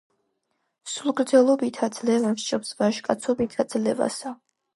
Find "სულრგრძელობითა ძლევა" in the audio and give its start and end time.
0.93-2.33